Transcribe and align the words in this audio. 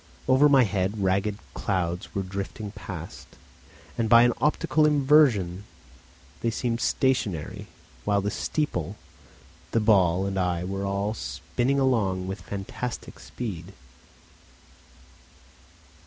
Over 0.27 0.49
my 0.49 0.63
head 0.63 1.03
ragged 1.03 1.37
clouds 1.53 2.15
were 2.15 2.23
drifting 2.23 2.71
past, 2.71 3.27
and 3.99 4.09
by 4.09 4.23
an 4.23 4.33
optical 4.41 4.87
inversion 4.87 5.63
they 6.41 6.49
seemed 6.49 6.81
stationary, 6.81 7.67
while 8.03 8.19
the 8.19 8.31
steeple, 8.31 8.95
the 9.69 9.79
ball 9.79 10.25
and 10.25 10.39
I 10.39 10.63
were 10.63 10.87
all 10.87 11.13
spinning 11.13 11.79
along 11.79 12.25
with 12.25 12.41
fantastic 12.41 13.19
speed. 13.19 13.73